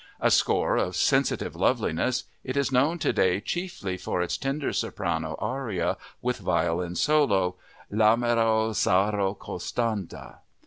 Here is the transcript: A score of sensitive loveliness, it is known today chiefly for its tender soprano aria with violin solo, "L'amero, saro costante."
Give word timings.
A 0.19 0.31
score 0.31 0.77
of 0.77 0.95
sensitive 0.95 1.55
loveliness, 1.55 2.23
it 2.43 2.57
is 2.57 2.71
known 2.71 2.97
today 2.97 3.39
chiefly 3.39 3.97
for 3.97 4.19
its 4.23 4.35
tender 4.35 4.73
soprano 4.73 5.35
aria 5.37 5.95
with 6.23 6.39
violin 6.39 6.95
solo, 6.95 7.57
"L'amero, 7.91 8.73
saro 8.75 9.35
costante." 9.35 10.39